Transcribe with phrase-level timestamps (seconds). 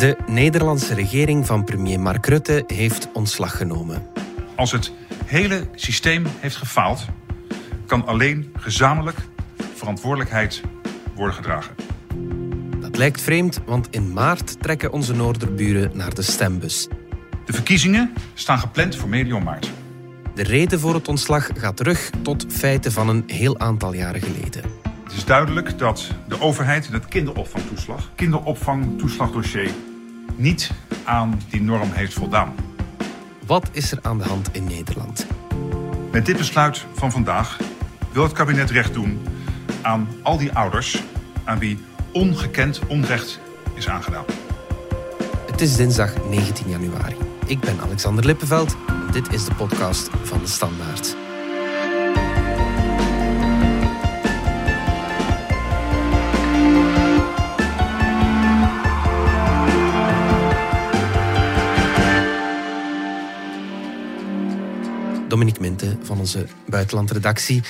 [0.00, 4.06] De Nederlandse regering van premier Mark Rutte heeft ontslag genomen.
[4.56, 4.92] Als het
[5.24, 7.04] hele systeem heeft gefaald,
[7.86, 9.18] kan alleen gezamenlijk
[9.74, 10.62] verantwoordelijkheid
[11.14, 11.74] worden gedragen.
[12.80, 16.88] Dat lijkt vreemd, want in maart trekken onze Noorderburen naar de stembus.
[17.44, 19.70] De verkiezingen staan gepland voor medio maart.
[20.34, 24.62] De reden voor het ontslag gaat terug tot feiten van een heel aantal jaren geleden.
[25.04, 29.70] Het is duidelijk dat de overheid in het kinderopvangtoeslag, kinderopvangtoeslagdossier,
[30.36, 30.70] niet
[31.04, 32.54] aan die norm heeft voldaan.
[33.46, 35.26] Wat is er aan de hand in Nederland?
[36.12, 37.58] Met dit besluit van vandaag
[38.12, 39.20] wil het kabinet recht doen
[39.82, 41.02] aan al die ouders
[41.44, 41.78] aan wie
[42.12, 43.40] ongekend onrecht
[43.74, 44.24] is aangedaan.
[45.50, 47.16] Het is dinsdag 19 januari.
[47.46, 51.16] Ik ben Alexander Lippenveld en dit is de podcast van de Standaard.
[65.40, 67.62] Dominique Minte van onze buitenlandredactie.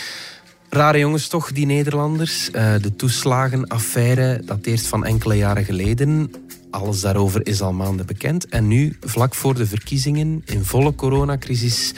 [0.69, 2.49] Rare jongens toch, die Nederlanders.
[2.49, 6.33] Uh, de toeslagenaffaire dateert van enkele jaren geleden.
[6.71, 8.49] Alles daarover is al maanden bekend.
[8.49, 11.93] En nu, vlak voor de verkiezingen, in volle coronacrisis,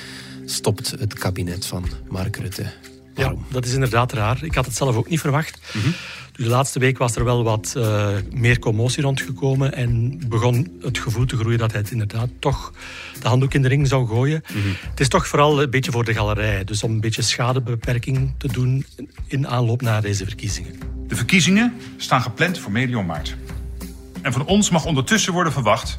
[0.45, 2.92] stopt het kabinet van Mark Rutte.
[3.15, 3.45] Waarom?
[3.49, 4.45] Ja, dat is inderdaad raar.
[4.45, 5.61] Ik had het zelf ook niet verwacht.
[5.73, 5.89] Mhm.
[6.33, 11.25] De laatste week was er wel wat uh, meer commotie rondgekomen en begon het gevoel
[11.25, 12.73] te groeien dat hij het inderdaad toch
[13.21, 14.43] de handdoek in de ring zou gooien.
[14.49, 14.69] Mhm.
[14.91, 18.49] Het is toch vooral een beetje voor de galerij, dus om een beetje schadebeperking te
[18.49, 18.87] doen
[19.27, 20.79] in aanloop naar deze verkiezingen.
[21.07, 23.37] De verkiezingen staan gepland voor medio maart.
[24.23, 25.99] En van ons mag ondertussen worden verwacht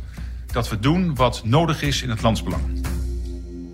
[0.51, 2.82] dat we doen wat nodig is in het landsbelang.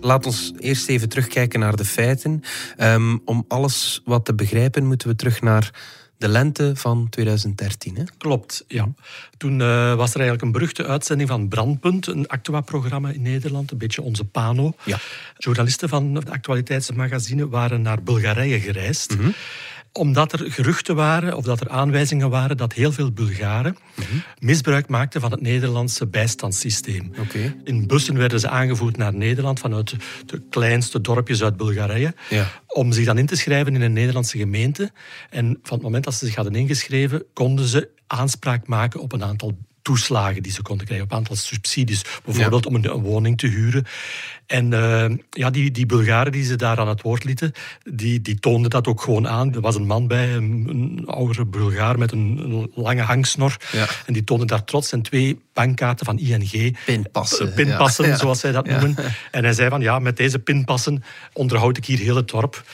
[0.00, 2.42] Laat ons eerst even terugkijken naar de feiten.
[2.78, 5.70] Um, om alles wat te begrijpen moeten we terug naar
[6.18, 7.96] de lente van 2013.
[7.96, 8.02] Hè?
[8.18, 8.88] Klopt, ja.
[9.36, 13.78] Toen uh, was er eigenlijk een beruchte uitzending van Brandpunt, een Actua-programma in Nederland, een
[13.78, 14.72] beetje onze Pano.
[14.84, 14.98] Ja.
[15.38, 19.18] Journalisten van de actualiteitsmagazine waren naar Bulgarije gereisd.
[19.18, 19.34] Mm
[19.92, 23.76] omdat er geruchten waren, of dat er aanwijzingen waren, dat heel veel Bulgaren
[24.38, 27.12] misbruik maakten van het Nederlandse bijstandssysteem.
[27.64, 29.94] In bussen werden ze aangevoerd naar Nederland vanuit
[30.26, 32.14] de kleinste dorpjes uit Bulgarije.
[32.28, 32.46] Ja.
[32.66, 34.90] Om zich dan in te schrijven in een Nederlandse gemeente.
[35.30, 39.24] En van het moment dat ze zich hadden ingeschreven, konden ze aanspraak maken op een
[39.24, 42.02] aantal toeslagen die ze konden krijgen, op een aantal subsidies.
[42.24, 43.86] Bijvoorbeeld om een, woning te huren.
[44.46, 47.52] En uh, ja, die, die Bulgaren die ze daar aan het woord lieten,
[47.82, 49.54] die, die toonden dat ook gewoon aan.
[49.54, 53.56] Er was een man bij, een, een oudere Bulgaar met een, een lange hangsnor.
[53.72, 53.86] Ja.
[54.06, 56.78] En die toonde daar trots en twee bankkaarten van ING.
[56.84, 57.54] Pinpassen.
[57.54, 58.16] Pinpassen, ja.
[58.16, 58.96] zoals zij dat noemen.
[59.30, 61.02] En hij zei van, ja, met deze pinpassen
[61.32, 62.64] onderhoud ik hier heel het dorp.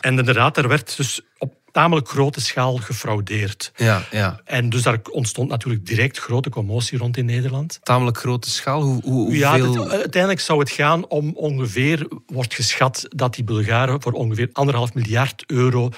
[0.00, 3.72] En inderdaad, er werd dus op tamelijk grote schaal gefraudeerd.
[3.76, 4.40] Ja, ja.
[4.44, 7.80] En dus daar ontstond natuurlijk direct grote commotie rond in Nederland.
[7.82, 8.82] Tamelijk grote schaal?
[8.82, 9.50] Hoe, hoe, ja,
[9.88, 15.44] uiteindelijk zou het gaan om ongeveer, wordt geschat dat die Bulgaren voor ongeveer anderhalf miljard
[15.46, 15.90] euro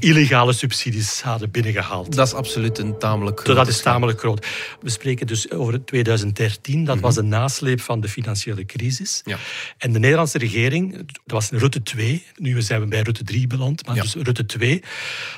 [0.00, 2.16] illegale subsidies hadden binnengehaald.
[2.16, 3.56] Dat is absoluut een tamelijk groot.
[3.56, 4.46] Dat is tamelijk groot.
[4.80, 9.20] We spreken dus over 2013, dat was de nasleep van de financiële crisis.
[9.24, 9.38] Ja.
[9.78, 13.86] En de Nederlandse regering, dat was Rutte 2, nu zijn we bij Rutte 3 beland,
[13.86, 14.82] maar dus Rutte 2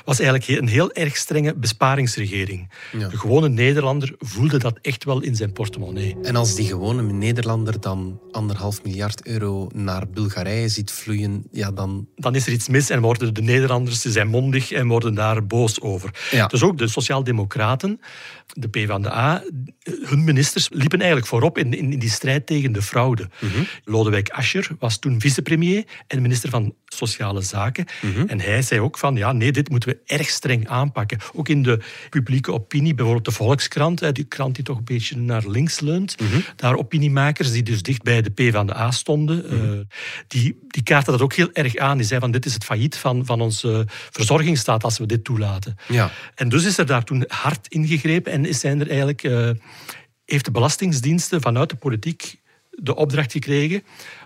[0.05, 2.69] was eigenlijk een heel erg strenge besparingsregering.
[2.91, 6.15] De gewone Nederlander voelde dat echt wel in zijn portemonnee.
[6.23, 12.07] En als die gewone Nederlander dan anderhalf miljard euro naar Bulgarije ziet vloeien, ja dan...
[12.15, 15.81] Dan is er iets mis en worden de Nederlanders zijn mondig en worden daar boos
[15.81, 16.09] over.
[16.47, 17.99] Dus ook de Sociaaldemocraten
[18.53, 19.43] de PvdA,
[19.83, 23.29] hun ministers liepen eigenlijk voorop in, in, die strijd tegen de fraude.
[23.39, 23.49] Mm
[23.83, 27.85] Lodewijk Asscher was toen vicepremier en minister van Sociale Zaken.
[28.01, 28.27] Mhm.
[28.27, 31.17] En hij zei ook van, ja, nee, dit moeten we erg streng aanpakken.
[31.33, 31.79] Ook in de
[32.09, 36.39] publieke opinie, bijvoorbeeld de Volkskrant, die krant die toch een beetje naar links leunt, mhm.
[36.55, 39.69] daar opiniemakers die dus dicht bij de PvdA stonden, mm
[40.27, 41.97] die, die kaarten dat ook heel erg aan.
[41.97, 45.75] Die zeiden van, dit is het failliet van, van onze verzorgingsstaat als we dit toelaten.
[45.87, 46.11] Ja.
[46.35, 49.49] En dus is er daar toen hard ingegrepen en zijn er eigenlijk, uh,
[50.25, 52.40] heeft de Belastingdiensten vanuit de politiek
[52.81, 53.83] de opdracht gekregen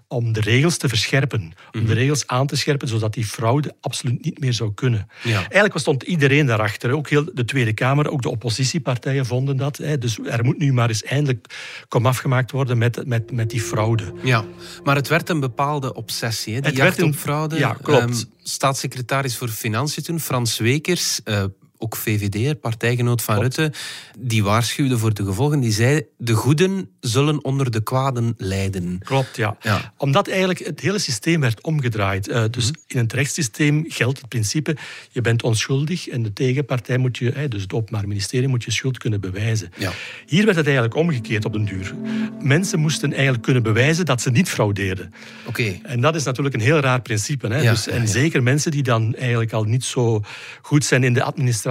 [0.08, 1.42] om de regels te verscherpen.
[1.42, 1.92] Om de mhm.
[1.92, 5.08] regels aan te scherpen, zodat die fraude absoluut niet meer zou kunnen.
[5.24, 5.38] Ja.
[5.38, 6.92] Eigenlijk stond iedereen daarachter.
[6.92, 9.78] Ook heel de Tweede Kamer, ook de oppositiepartijen vonden dat.
[9.78, 9.98] Hè.
[9.98, 11.48] Dus er moet nu maar eens eindelijk
[11.88, 14.14] kom afgemaakt worden met, met, met die fraude.
[14.24, 14.46] Ja,
[14.84, 16.60] maar het werd een bepaalde obsessie, hè?
[16.62, 17.58] die het jacht op fraude.
[17.58, 18.20] Ja, klopt.
[18.22, 21.20] Um, staatssecretaris voor Financiën toen, Frans Wekers...
[21.26, 21.44] Uh,
[21.86, 23.74] ook VVD, partijgenoot van Rutte,
[24.20, 25.60] die waarschuwde voor de gevolgen.
[25.60, 29.00] Die zei, de goeden zullen onder de kwaden lijden.
[29.04, 29.58] Klopt, ja.
[29.62, 29.94] ja.
[29.98, 32.28] Omdat eigenlijk het hele systeem werd omgedraaid.
[32.28, 32.80] Uh, dus mhm.
[32.88, 34.78] in het rechtssysteem geldt het principe,
[35.12, 38.98] je bent onschuldig en de tegenpartij moet je, dus het Openbaar Ministerie moet je schuld
[38.98, 39.70] kunnen bewijzen.
[39.78, 39.92] Ja.
[40.26, 41.96] Hier werd het eigenlijk omgekeerd op den duur.
[42.40, 45.14] Mensen moesten eigenlijk kunnen bewijzen dat ze niet fraudeerden.
[45.46, 45.80] Oké.
[45.84, 47.48] En dat is natuurlijk een heel raar principe.
[47.48, 47.70] Hè?
[47.70, 50.22] dus, en zeker mensen die dan eigenlijk al niet zo
[50.62, 51.24] goed zijn in de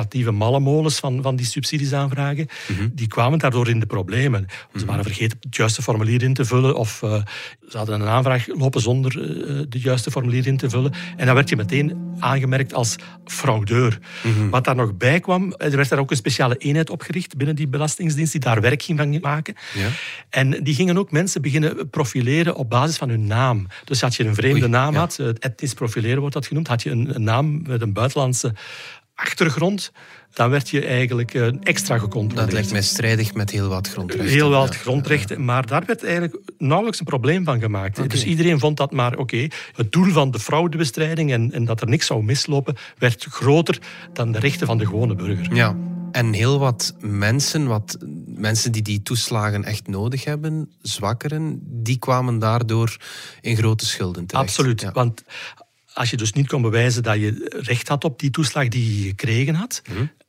[0.05, 2.89] administratieve mallemolens van, van die subsidies aanvragen, mhm.
[2.93, 4.47] die kwamen daardoor in de problemen.
[4.49, 4.87] Ze mhm.
[4.87, 7.23] waren vergeten het juiste formulier in te vullen of uh,
[7.69, 10.93] ze hadden een aanvraag lopen zonder uh, de juiste formulier in te vullen.
[11.17, 13.99] En dan werd je meteen aangemerkt als fraudeur.
[14.23, 14.49] Mhm.
[14.49, 17.69] Wat daar nog bij kwam, er werd daar ook een speciale eenheid opgericht binnen die
[17.69, 19.55] Belastingdienst die daar werk ging van maken.
[19.75, 19.89] Ja.
[20.31, 23.67] En die gingen ook mensen beginnen profileren op basis van hun naam.
[23.85, 27.15] Dus had je een vreemde naam had, etnisch profileren wordt dat genoemd, had je een,
[27.15, 28.55] een naam met een buitenlandse
[29.15, 29.93] achtergrond,
[30.33, 32.45] dan werd je eigenlijk eh, extra gecontroleerd.
[32.45, 34.29] Dat lijkt mij strijdig met heel wat grondrechten.
[34.29, 38.11] Heel wat grondrechten, maar daar werd eigenlijk nauwelijks een probleem van gemaakt.
[38.11, 39.49] Dus iedereen vond dat maar oké.
[39.75, 43.79] Het doel van de fraudebestrijding en, en dat er niks zou mislopen, werd groter
[44.13, 45.55] dan de rechten van de gewone burger.
[45.55, 45.77] Ja.
[46.13, 52.39] En heel wat mensen, wat mensen die die toeslagen echt nodig hebben, zwakkeren, die kwamen
[52.39, 52.97] daardoor
[53.41, 54.49] in grote schulden terecht.
[54.49, 55.25] Absoluut, want
[55.95, 59.09] als je dus niet kon bewijzen dat je recht had op die toeslag die je
[59.09, 59.83] gekregen had,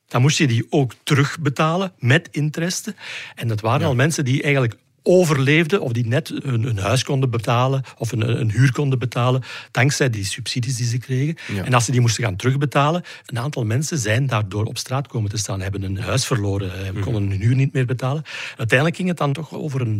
[0.07, 2.95] dan moest je die ook terugbetalen met interesse.
[3.35, 4.75] En dat waren al mensen die eigenlijk
[5.07, 10.09] overleefden of die net hun, huis konden betalen of een, een, huur konden betalen dankzij
[10.09, 11.37] die subsidies die ze kregen.
[11.63, 15.29] En als ze die moesten gaan terugbetalen, een aantal mensen zijn daardoor op straat komen
[15.29, 17.01] te staan, hebben een huis verloren, eh, mhm.
[17.01, 18.23] konden hun huur niet meer betalen.
[18.57, 19.99] Uiteindelijk ging het dan toch over een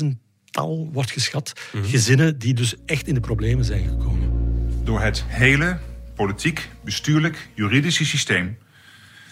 [0.00, 0.06] 30.000
[0.50, 1.84] tal, wordt geschat, mhm.
[1.84, 4.47] gezinnen die dus echt in de problemen zijn gekomen.
[4.88, 5.78] Door het hele
[6.14, 8.58] politiek, bestuurlijk, juridische systeem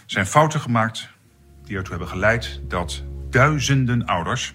[0.06, 1.08] zijn fouten gemaakt
[1.64, 4.54] die ertoe hebben geleid dat duizenden ouders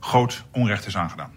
[0.00, 1.30] groot onrecht is aangedaan.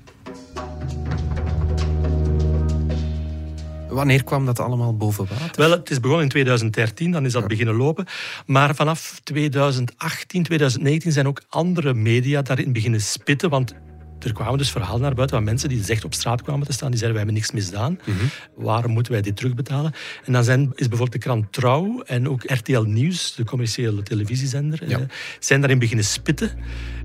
[3.87, 5.51] Wanneer kwam dat allemaal boven water?
[5.55, 8.05] Wel, het is begonnen in 2013, dan is dat beginnen lopen.
[8.45, 13.49] Maar vanaf 2018, 2019 zijn ook andere media daarin beginnen spitten.
[13.49, 13.73] Want
[14.19, 16.73] er kwamen dus verhalen naar buiten van mensen die dus echt op straat kwamen te
[16.73, 16.89] staan.
[16.89, 17.99] Die zeiden, wij hebben niks misdaan.
[18.05, 18.17] Mhm.
[18.55, 19.93] Waarom moeten wij dit terugbetalen?
[20.25, 24.83] En dan zijn, is bijvoorbeeld de krant Trouw en ook RTL Nieuws, de commerciële televisiezender,
[24.83, 24.97] eh,
[25.39, 26.51] zijn daarin beginnen spitten.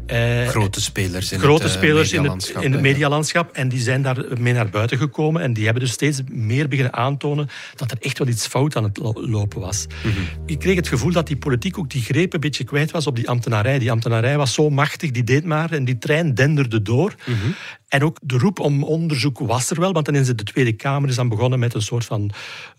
[0.07, 3.51] Eh, grote spelers in grote het, uh, spelers in het, in het medialandschap.
[3.53, 5.43] En die zijn daar mee naar buiten gekomen.
[5.43, 8.85] En die hebben dus steeds meer beginnen aantonen dat er echt wel iets fout aan
[8.85, 9.87] het lopen was.
[10.05, 10.21] Mhm.
[10.47, 13.17] Ik kreeg het gevoel dat die politiek ook die greep een beetje kwijt was op
[13.17, 13.79] die ambtenarij.
[13.79, 15.73] Die ambtenarij was zo machtig, die deed maar.
[15.73, 17.04] En die trein denderde door.
[17.13, 17.51] Mhm.
[17.89, 19.93] En ook de roep om onderzoek was er wel.
[19.93, 22.31] Want dan is de Tweede Kamer is dan begonnen met een soort van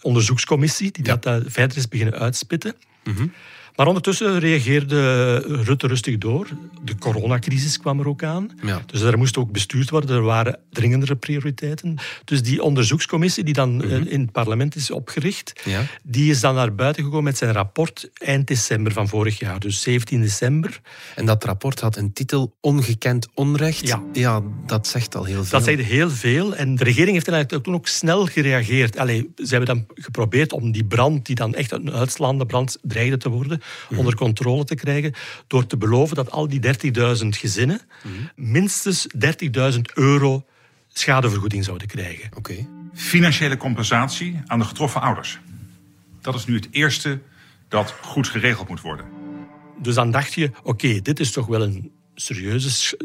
[0.01, 0.91] onderzoekscommissie.
[0.91, 2.75] Die dat uh, verder is beginnen uitspitten.
[3.03, 3.31] Mm
[3.75, 5.33] maar ondertussen reageerde
[5.63, 6.47] Rutte rustig door.
[6.83, 8.49] De coronacrisis kwam er ook aan.
[8.61, 8.81] Ja.
[8.85, 10.15] Dus er moest ook bestuurd worden.
[10.15, 11.97] Er waren dringendere prioriteiten.
[12.25, 14.07] Dus die onderzoekscommissie die dan mhm.
[14.07, 15.83] in het parlement is opgericht, ja.
[16.03, 19.59] die is dan naar buiten gekomen met zijn rapport eind december van vorig jaar.
[19.59, 20.81] Dus 17 december.
[21.15, 23.87] En dat rapport had een titel Ongekend onrecht.
[23.87, 25.59] Ja, ja dat zegt al heel veel.
[25.59, 26.55] Dat zegt heel veel.
[26.55, 28.97] En de regering heeft eigenlijk toen ook snel gereageerd.
[28.97, 33.17] Allee, ze hebben dan geprobeerd om die brand, die dan echt een uitslaande brand dreigde
[33.17, 33.99] te worden, Mhm.
[33.99, 35.13] onder controle te krijgen
[35.47, 38.13] door te beloven dat al die 30.000 gezinnen mhm.
[38.35, 39.07] minstens
[39.73, 40.45] 30.000 euro
[40.93, 42.29] schadevergoeding zouden krijgen.
[42.35, 42.67] Oké.
[42.93, 45.39] Financiële compensatie aan de getroffen ouders.
[46.21, 47.19] Dat is nu het eerste
[47.67, 49.05] dat goed geregeld moet worden.
[49.77, 52.97] Dus dan dacht je, oké, dit is toch wel een serieuze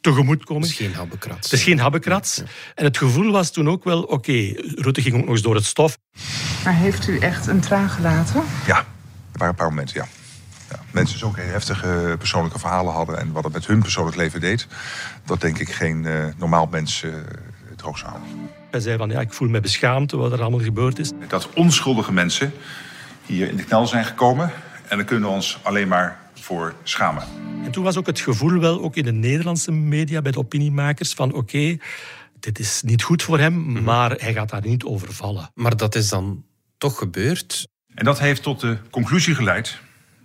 [0.00, 0.64] tegemoetkoming.
[0.64, 1.50] Het is geen habbekrats.
[1.50, 2.42] Het is geen habbekrats.
[2.74, 5.64] En het gevoel was toen ook wel, oké, Rutte ging ook nog eens door het
[5.64, 5.98] stof.
[6.64, 8.42] Maar heeft u echt een traan gelaten?
[8.66, 8.86] Ja,
[9.36, 10.06] er waren een paar momenten, ja
[10.70, 14.66] ja, mensen zo heftige persoonlijke verhalen hadden en wat het met hun persoonlijk leven deed,
[15.24, 17.14] dat denk ik geen uh, normaal mens uh,
[17.70, 18.50] het hoog zou houden.
[18.70, 21.12] Hij zei van ja, ik voel me beschaamd wat er allemaal gebeurd is.
[21.28, 22.52] Dat onschuldige mensen
[23.26, 24.52] hier in de knel zijn gekomen
[24.88, 27.22] en daar kunnen we ons alleen maar voor schamen.
[27.64, 31.12] En toen was ook het gevoel wel, ook in de Nederlandse media, bij de opiniemakers,
[31.12, 31.76] van oké,
[32.40, 33.82] dit is niet goed voor hem, mhm.
[33.82, 35.50] maar hij gaat daar niet over vallen.
[35.54, 36.44] Maar dat is dan
[36.78, 37.68] toch gebeurd?
[37.96, 39.78] En dat heeft tot de conclusie geleid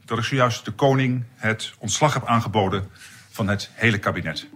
[0.06, 2.90] dat ik zojuist de koning het ontslag heb aangeboden
[3.30, 4.48] van het hele kabinet.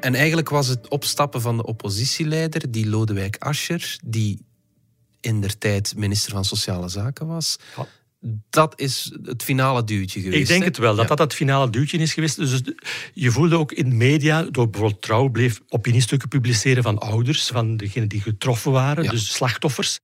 [0.00, 4.44] En eigenlijk was het opstappen van de oppositieleider, die Lodewijk Asscher, die
[5.20, 7.56] in der tijd minister van Sociale Zaken was,
[8.50, 10.40] dat is het finale duwtje geweest.
[10.40, 12.36] Ik denk het wel, dat dat het finale duwtje is geweest.
[12.36, 12.62] Dus
[13.12, 17.76] je voelde ook in de media, door bijvoorbeeld Trouw bleef opiniestukken publiceren van ouders, van
[17.76, 20.00] degenen die getroffen waren, dus slachtoffers.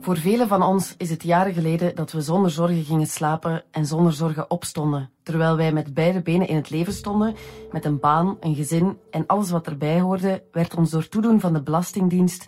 [0.00, 3.86] Voor velen van ons is het jaren geleden dat we zonder zorgen gingen slapen en
[3.86, 5.10] zonder zorgen opstonden.
[5.22, 7.34] Terwijl wij met beide benen in het leven stonden,
[7.72, 11.52] met een baan, een gezin en alles wat erbij hoorde, werd ons door toedoen van
[11.52, 12.46] de Belastingdienst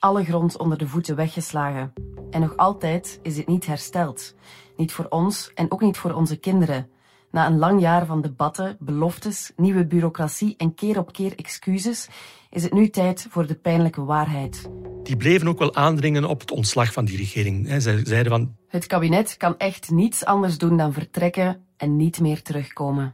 [0.00, 1.92] alle grond onder de voeten weggeslagen.
[2.30, 4.34] En nog altijd is dit niet hersteld.
[4.76, 6.88] Niet voor ons en ook niet voor onze kinderen.
[7.30, 12.08] Na een lang jaar van debatten, beloftes, nieuwe bureaucratie en keer op keer excuses,
[12.50, 14.70] is het nu tijd voor de pijnlijke waarheid.
[15.02, 17.82] Die bleven ook wel aandringen op het ontslag van die regering.
[17.82, 18.54] Zij zeiden van...
[18.68, 23.10] Het kabinet kan echt niets anders doen dan vertrekken en niet meer terugkomen.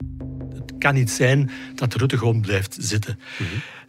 [0.55, 3.19] Het kan niet zijn dat Rutte gewoon blijft zitten.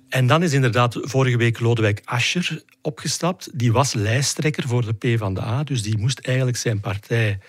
[0.09, 3.49] En dan is inderdaad vorige week Lodewijk Asscher opgestapt.
[3.53, 7.39] Die was lijsttrekker voor de PvdA, dus die moest eigenlijk zijn partij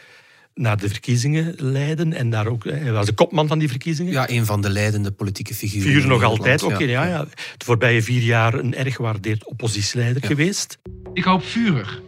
[0.55, 2.13] naar de verkiezingen leiden.
[2.13, 4.13] En daar ook, hij was de kopman van die verkiezingen.
[4.13, 5.87] Ja, een van de leidende politieke figuren.
[5.87, 6.63] Figuren nog altijd.
[6.63, 7.05] Oké, ja.
[7.05, 7.25] ja,
[7.57, 10.79] De voorbije vier jaar een erg gewaardeerd oppositieleider geweest.
[11.13, 12.03] Ik hoop vurig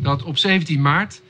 [0.00, 1.20] dat op 17 maart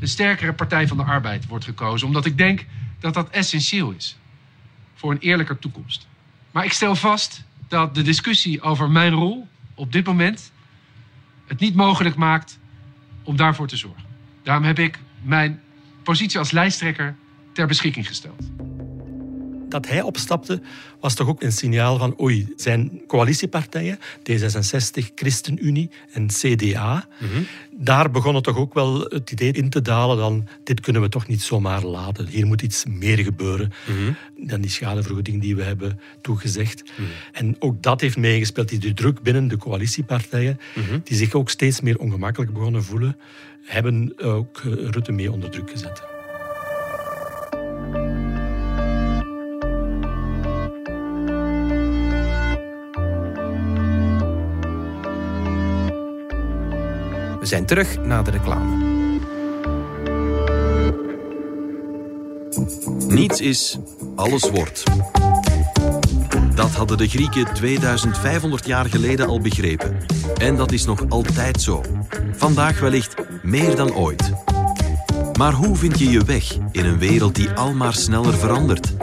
[0.00, 2.06] een sterkere Partij van de Arbeid wordt gekozen.
[2.06, 2.64] Omdat ik denk
[3.00, 4.18] dat dat essentieel is
[4.94, 6.06] voor een eerlijker toekomst.
[6.50, 10.52] Maar ik stel vast dat de discussie over mijn rol op dit moment
[11.46, 12.58] het niet mogelijk maakt
[13.22, 14.04] om daarvoor te zorgen.
[14.42, 15.60] Daarom heb ik mijn
[16.02, 17.16] positie als lijsttrekker
[17.52, 18.55] ter beschikking gesteld.
[19.76, 20.60] Dat hij opstapte
[21.00, 27.08] was toch ook een signaal van oei, zijn coalitiepartijen, D66, ChristenUnie en CDA,
[27.70, 31.26] daar begonnen toch ook wel het idee in te dalen dan dit kunnen we toch
[31.26, 32.26] niet zomaar laten.
[32.26, 33.72] Hier moet iets meer gebeuren
[34.36, 36.82] dan die schadevergoeding die we hebben toegezegd.
[37.32, 40.58] En ook dat heeft meegespeeld, die druk binnen de coalitiepartijen,
[41.04, 43.16] die zich ook steeds meer ongemakkelijk begonnen voelen,
[43.62, 46.15] hebben ook Rutte mee onder druk gezet.
[57.46, 58.84] Zijn terug na de reclame.
[63.08, 63.78] Niets is,
[64.16, 64.82] alles wordt.
[66.54, 69.96] Dat hadden de Grieken 2500 jaar geleden al begrepen.
[70.36, 71.82] En dat is nog altijd zo.
[72.32, 74.32] Vandaag wellicht meer dan ooit.
[75.38, 78.94] Maar hoe vind je je weg in een wereld die almaar sneller verandert?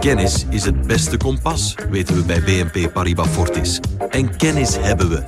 [0.00, 3.80] Kennis is het beste kompas, weten we bij BNP Paribas Fortis.
[4.10, 5.22] En kennis hebben we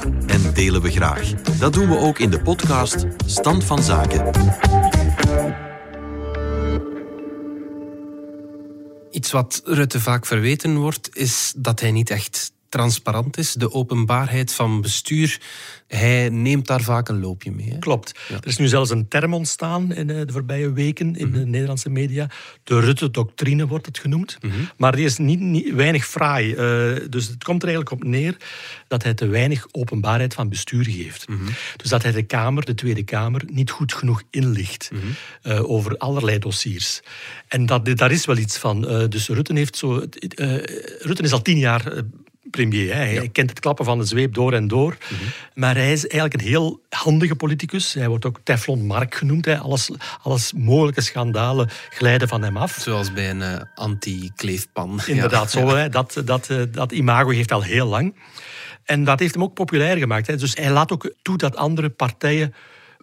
[0.44, 1.32] en delen we graag.
[1.58, 4.30] Dat doen we ook in de podcast Stand van Zaken.
[9.10, 13.52] Iets wat Rutte vaak verweten wordt, is dat hij niet echt transparant is.
[13.52, 15.40] De openbaarheid van bestuur,
[15.86, 17.70] hij neemt daar vaak een loopje mee.
[17.70, 17.78] Hè?
[17.78, 18.18] Klopt.
[18.28, 22.30] Er is nu zelfs een term ontstaan in de voorbije weken in de Nederlandse media.
[22.64, 24.38] De Rutte-doctrine wordt het genoemd.
[24.76, 26.50] Maar die is niet, niet weinig fraai.
[26.50, 26.56] Uh,
[27.10, 28.36] dus het komt er eigenlijk op neer
[28.88, 31.26] dat hij te weinig openbaarheid van bestuur geeft.
[31.76, 34.90] Dus dat hij de Kamer, de Tweede Kamer, niet goed genoeg inlicht
[35.42, 37.00] uh, over allerlei dossiers.
[37.48, 38.90] En dat, daar is wel iets van.
[38.90, 40.06] Uh, dus Rutte heeft zo...
[40.98, 42.02] Rutte is al tien jaar
[42.52, 42.94] premier.
[42.94, 43.00] Hè.
[43.00, 43.28] Hij ja.
[43.32, 44.96] kent het klappen van de zweep door en door.
[45.10, 45.26] Mm -hmm.
[45.54, 47.94] Maar hij is eigenlijk een heel handige politicus.
[47.94, 49.44] Hij wordt ook Teflon Mark genoemd.
[49.44, 49.58] Hè.
[49.58, 49.90] Alles,
[50.22, 52.78] alles mogelijke schandalen glijden van hem af.
[52.80, 55.00] Zoals bij een uh, anti-kleefpan.
[55.06, 55.60] Inderdaad, ja.
[55.60, 55.88] zo, hè.
[55.88, 58.14] Dat, dat, uh, dat imago heeft al heel lang.
[58.84, 60.26] En dat heeft hem ook populair gemaakt.
[60.26, 60.36] Hè.
[60.36, 62.54] Dus hij laat ook toe dat andere partijen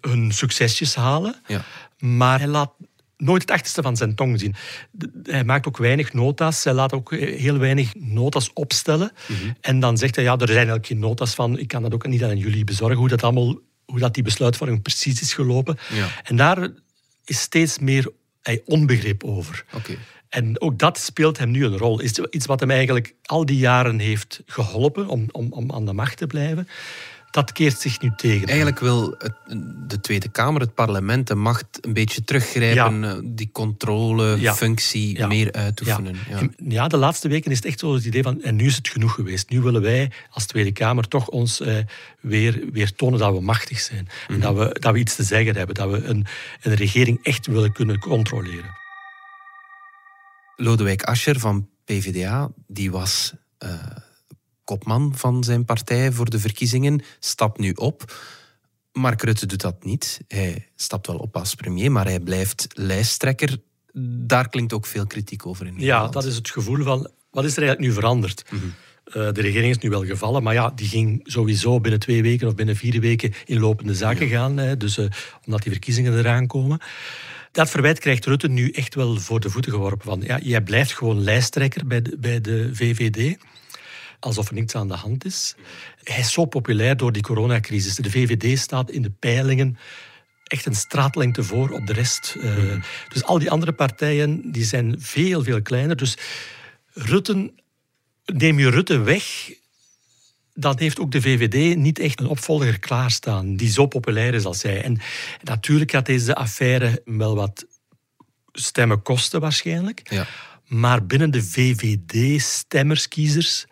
[0.02, 1.36] hun succesjes halen.
[1.48, 1.62] Ja.
[1.98, 2.72] Maar hij laat
[3.20, 4.56] nooit het achterste van zijn tong zien.
[5.24, 6.64] Hij maakt ook weinig nota's.
[6.64, 9.12] Hij laat ook heel weinig nota's opstellen.
[9.28, 9.56] Mm -hmm.
[9.62, 11.58] En dan zegt hij, ja, er zijn eigenlijk geen nota's van.
[11.58, 14.82] Ik kan dat ook niet aan jullie bezorgen, hoe dat allemaal, hoe dat die besluitvorming
[14.82, 15.78] precies is gelopen.
[15.94, 16.08] Ja.
[16.24, 16.70] En daar
[17.26, 18.12] is steeds meer
[18.42, 19.66] hey, onbegrip over.
[19.74, 19.98] Okay.
[20.30, 22.00] En ook dat speelt hem nu een rol.
[22.00, 25.94] Is iets wat hem eigenlijk al die jaren heeft geholpen om, om, om aan de
[25.94, 26.68] macht te blijven
[27.32, 28.48] dat keert zich nu tegen.
[28.48, 29.34] Eigenlijk wil het,
[29.88, 33.22] de Tweede Kamer, het parlement, de macht een beetje teruggrijpen, ja.
[33.24, 35.28] die controlefunctie ja.
[35.28, 36.16] meer uitoefenen.
[36.68, 36.88] Ja.
[36.88, 39.14] de laatste weken is het echt zo het idee van, en nu is het genoeg
[39.14, 39.50] geweest.
[39.50, 41.78] Nu willen wij als Tweede Kamer toch ons eh,
[42.22, 44.04] weer, weer tonen dat we machtig zijn.
[44.04, 44.36] Mm -hmm.
[44.36, 46.26] En dat we, dat we iets te zeggen hebben, dat we een,
[46.62, 48.78] een regering echt willen kunnen controleren.
[50.56, 53.34] Lodewijk Asscher van PvdA, die was...
[53.64, 53.70] Uh,
[54.70, 58.14] kopman van zijn partij voor de verkiezingen, stapt nu op.
[58.92, 60.22] Mark Rutte doet dat niet.
[60.28, 63.58] Hij stapt wel op als premier, maar hij blijft lijsttrekker.
[64.28, 67.52] Daar klinkt ook veel kritiek over in Ja, dat is het gevoel van, wat is
[67.52, 68.44] er eigenlijk nu veranderd?
[68.50, 69.34] Mm -hmm.
[69.34, 72.56] de regering is nu wel gevallen, maar ja, die ging sowieso binnen twee weken of
[72.56, 74.58] binnen vier weken in lopende zaken gaan.
[74.58, 74.98] Hè, dus
[75.46, 76.80] omdat die verkiezingen eraan komen.
[77.52, 80.06] Dat verwijt krijgt Rutte nu echt wel voor de voeten geworpen.
[80.06, 83.38] Van, ja, jij blijft gewoon lijsttrekker bij de, bij de VVD
[84.20, 85.56] alsof er niets aan de hand is.
[86.04, 87.96] Hij is zo populair door die coronacrisis.
[87.96, 89.78] De VVD staat in de peilingen
[90.44, 92.36] echt een straatlengte voor op de rest.
[92.42, 92.80] Eh, mhm.
[93.10, 95.96] Dus al die andere partijen die zijn veel, veel kleiner.
[95.96, 96.18] Dus
[96.94, 97.52] Rutte,
[98.26, 99.52] neem je Rutte weg,
[100.54, 104.64] dan heeft ook de VVD niet echt een opvolger klaarstaan die zo populair is als
[104.64, 104.84] hij.
[104.84, 105.00] En
[105.44, 107.66] natuurlijk gaat deze affaire wel wat
[108.52, 110.02] stemmen kosten waarschijnlijk.
[110.10, 110.28] Ja.
[110.66, 113.66] Maar binnen de VVD-stemmers, kiezers,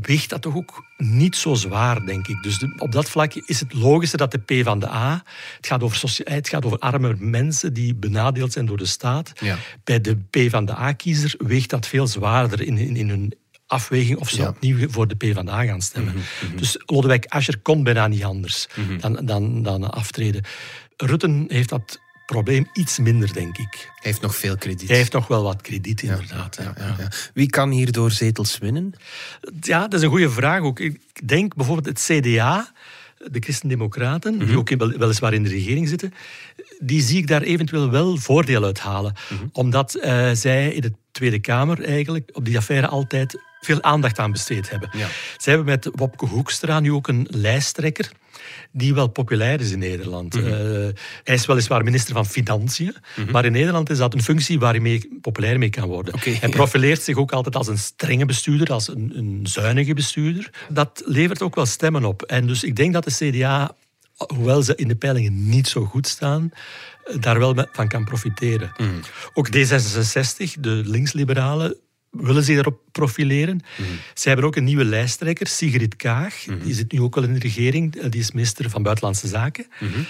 [0.00, 2.42] weegt dat toch ook niet zo zwaar, denk ik.
[2.42, 5.22] Dus op dat vlak is het logischer dat de P van de A...
[5.56, 9.32] Het gaat over, het gaat over arme mensen die benadeeld zijn door de staat.
[9.40, 9.56] Ja.
[9.84, 13.34] Bij de P van de A-kiezer weegt dat veel zwaarder in, in, in hun
[13.66, 16.14] afweging of ze opnieuw voor de PvdA gaan stemmen.
[16.14, 16.56] Mm -hmm.
[16.56, 18.98] Dus Lodewijk Asscher kon bijna niet anders mhm.
[18.98, 20.42] dan, dan, dan aftreden.
[20.96, 23.72] Rutten heeft dat probleem iets minder, denk ik.
[23.72, 24.88] Hij heeft nog veel krediet.
[24.88, 26.56] Hij heeft nog wel wat krediet, inderdaad.
[26.56, 28.92] Ja, ja, ja, Wie kan hierdoor zetels winnen?
[29.60, 30.80] Ja, dat is een goede vraag ook.
[30.80, 32.72] Ik denk bijvoorbeeld het CDA,
[33.30, 34.56] de Christen-Democraten, die mhm.
[34.56, 34.68] ook
[34.98, 36.14] weliswaar in de regering zitten,
[36.78, 39.14] die zie ik daar eventueel wel voordeel uit halen.
[39.28, 39.44] Mhm.
[39.52, 44.32] Omdat uh, zij in de Tweede Kamer eigenlijk op die affaire altijd veel aandacht aan
[44.32, 44.88] besteed hebben.
[44.92, 45.06] Ja.
[45.36, 48.10] Zij hebben met Wopke Hoekstra nu ook een lijsttrekker
[48.72, 50.34] die wel populair is in Nederland.
[50.34, 50.44] Mm
[51.24, 53.30] hij is weliswaar minister van Financiën, mhm.
[53.30, 56.14] maar in Nederland is dat een functie waar hij mee, populair mee kan worden.
[56.20, 60.50] hij profileert zich ook altijd als een strenge bestuurder, als een, een zuinige bestuurder.
[60.68, 62.22] Dat levert ook wel stemmen op.
[62.22, 63.76] En dus ik denk dat de CDA,
[64.16, 66.50] hoewel ze in de peilingen niet zo goed staan,
[67.20, 68.72] daar wel van kan profiteren.
[68.76, 68.90] Mhm.
[69.34, 71.76] Ook D66, de linksliberalen,
[72.20, 73.54] willen zich daarop profileren.
[73.76, 76.46] Mm Zij hebben ook een nieuwe lijsttrekker, Sigrid Kaag.
[76.46, 76.64] Mhm.
[76.64, 78.08] Die zit nu ook al in de regering.
[78.08, 79.66] Die is minister van Buitenlandse Zaken.
[79.80, 80.06] Mm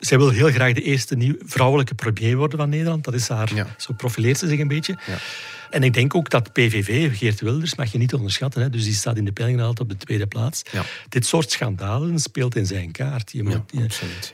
[0.00, 3.04] zij wil heel graag de eerste nieuw, vrouwelijke premier worden van Nederland.
[3.04, 4.98] Dat is haar, Zo profileert ze zich een beetje.
[5.06, 5.18] Ja.
[5.70, 8.62] En ik denk ook dat PVV, Geert Wilders, mag je niet onderschatten.
[8.62, 10.62] Hè, dus die staat in de peilingen altijd op de tweede plaats.
[10.72, 10.84] Ja.
[11.08, 13.32] Dit soort schandalen speelt in zijn kaart.
[13.32, 13.86] Je moet, ja,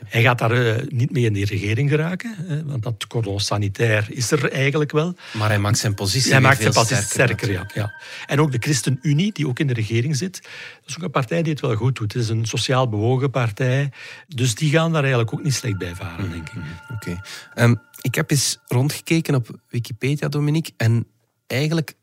[0.05, 2.35] hij gaat daar uh, niet mee in de regering geraken.
[2.37, 5.15] Hè, want dat cordon sanitair is er eigenlijk wel.
[5.33, 7.93] Maar hij maakt zijn positie Hij maakt zijn positie sterker, ja, ja.
[8.25, 10.41] En ook de ChristenUnie, die ook in de regering zit.
[10.41, 12.13] Dat is ook een partij die het wel goed doet.
[12.13, 13.91] Het is een sociaal bewogen partij.
[14.27, 16.53] Dus die gaan daar eigenlijk ook niet slecht bij varen, mm, denk ik.
[16.53, 17.21] Mm, oké.
[17.53, 20.73] Ehm, ik heb eens rondgekeken op Wikipedia, Dominique.
[20.77, 21.07] En
[21.47, 21.97] eigenlijk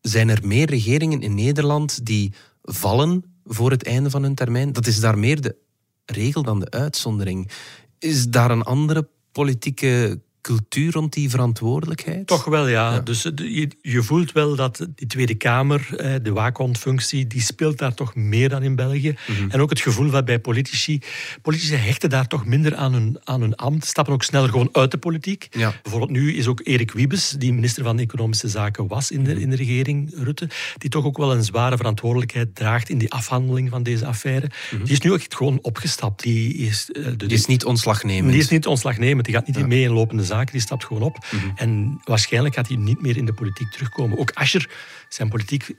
[0.00, 4.72] zijn er meer regeringen in Nederland die vallen voor het einde van hun termijn.
[4.72, 5.56] Dat is daar meer de
[6.04, 7.50] regel dan de uitzondering.
[7.98, 12.26] Is daar een andere politieke cultuur rond die verantwoordelijkheid?
[12.26, 13.00] Toch wel, ja.
[13.00, 15.86] Dus eh, je, je, voelt wel dat die Tweede Kamer,
[16.22, 19.14] de waakhondfunctie, die speelt daar toch meer dan in België.
[19.26, 19.50] Mhm.
[19.50, 21.00] En ook het gevoel dat bij politici...
[21.42, 24.90] Politici hechten daar toch minder aan hun, aan hun ambt, stappen ook sneller gewoon uit
[24.90, 25.48] de politiek.
[25.50, 25.74] Ja.
[25.82, 29.40] Bijvoorbeeld nu is ook Erik Wiebes, die minister van Economische Zaken was in de, mhm.
[29.40, 33.70] in de regering, Rutte, die toch ook wel een zware verantwoordelijkheid draagt in die afhandeling
[33.70, 34.50] van deze affaire.
[34.70, 34.84] Mhm.
[34.84, 36.22] Die is nu echt gewoon opgestapt.
[36.22, 38.32] Die is, uh, die is niet ontslagnemend.
[38.32, 39.24] Die is niet ontslagnemend.
[39.24, 39.66] Die gaat niet ja.
[39.66, 41.18] mee in lopende zaken, die stapt gewoon op.
[41.30, 41.50] Mhm.
[41.54, 44.18] En waarschijnlijk gaat hij niet meer in de politiek terugkomen.
[44.18, 44.70] Ook Ascher,
[45.08, 45.74] zijn politiek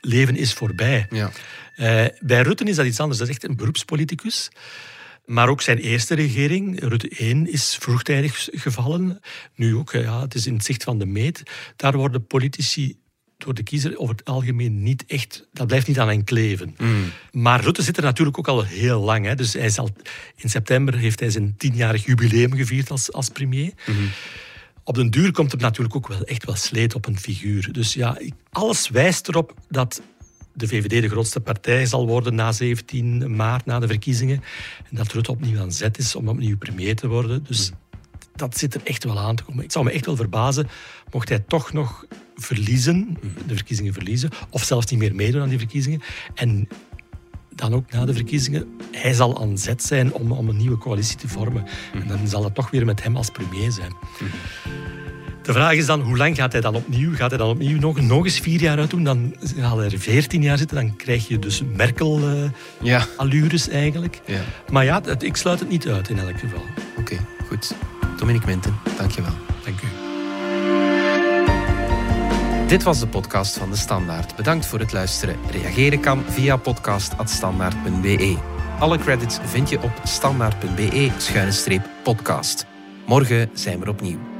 [0.00, 1.06] leven is voorbij.
[1.10, 1.30] Ja.
[1.76, 3.18] Uh, bij Rutte is dat iets anders.
[3.18, 4.50] Dat is echt een beroepspoliticus.
[5.26, 9.20] Maar ook zijn eerste regering, Rutte 1, is vroegtijdig gevallen.
[9.54, 11.42] Nu ook, ja, het is in het zicht van de meet.
[11.76, 12.98] Daar worden politici
[13.38, 15.48] door de kiezer over het algemeen niet echt...
[15.52, 16.74] Dat blijft niet aan hen kleven.
[16.78, 17.04] Mm.
[17.32, 19.26] Maar Rutte zit er natuurlijk ook al heel lang.
[19.26, 19.34] Hè.
[19.34, 19.90] Dus hij zal,
[20.36, 23.72] in september heeft hij zijn tienjarig jubileum gevierd als, als premier.
[23.86, 24.10] Mm-hmm.
[24.84, 27.72] Op den duur komt er natuurlijk ook wel echt wel sleet op een figuur.
[27.72, 28.18] Dus ja,
[28.50, 30.02] alles wijst erop dat
[30.52, 34.42] de VVD de grootste partij zal worden na 17 maart, na de verkiezingen.
[34.90, 37.44] En dat Rutte opnieuw aan zet is om opnieuw premier te worden.
[37.44, 37.76] Dus mm.
[38.34, 39.64] dat zit er echt wel aan te komen.
[39.64, 40.68] Ik zou me echt wel verbazen
[41.12, 42.04] mocht hij toch nog
[42.36, 46.02] verliezen, de verkiezingen verliezen, of zelfs niet meer meedoen aan die verkiezingen.
[46.34, 46.68] En
[47.54, 51.16] dan ook na de verkiezingen, hij zal aan zet zijn om, om een nieuwe coalitie
[51.16, 51.64] te vormen.
[51.92, 53.92] En dan zal dat toch weer met hem als premier zijn.
[55.42, 57.14] De vraag is dan, hoe lang gaat hij dan opnieuw?
[57.14, 59.04] Gaat hij dan opnieuw nog, nog eens vier jaar uit doen?
[59.04, 60.76] Dan zal hij er veertien jaar zitten.
[60.76, 63.80] Dan krijg je dus Merkel-allures uh, ja.
[63.80, 64.20] eigenlijk.
[64.26, 64.40] Ja.
[64.70, 66.62] Maar ja, ik sluit het niet uit in elk geval.
[66.96, 67.16] Oké,
[67.48, 67.74] goed.
[68.18, 69.12] Dominique Minten, dank
[72.66, 74.36] Dit was de podcast van De Standaard.
[74.36, 75.36] Bedankt voor het luisteren.
[75.50, 78.36] Reageren kan via podcast.standaard.be.
[78.78, 82.66] Alle credits vind je op standaard.be-podcast.
[83.06, 84.35] Morgen zijn we opnieuw.